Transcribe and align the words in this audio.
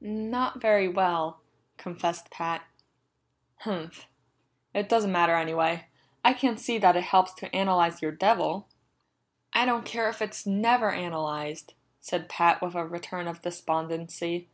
"Not 0.00 0.60
very 0.60 0.86
well," 0.86 1.40
confessed 1.76 2.30
Pat. 2.30 2.62
"Humph! 3.62 4.06
It 4.72 4.88
doesn't 4.88 5.10
matter 5.10 5.34
anyway. 5.34 5.86
I 6.24 6.34
can't 6.34 6.60
see 6.60 6.78
that 6.78 6.94
it 6.94 7.02
helps 7.02 7.34
to 7.34 7.52
analyze 7.52 8.00
your 8.00 8.12
devil." 8.12 8.68
"I 9.52 9.64
don't 9.64 9.84
care 9.84 10.08
if 10.08 10.22
it's 10.22 10.46
never 10.46 10.92
analyzed," 10.92 11.74
said 11.98 12.28
Pat 12.28 12.62
with 12.62 12.76
a 12.76 12.86
return 12.86 13.26
of 13.26 13.42
despondency. 13.42 14.48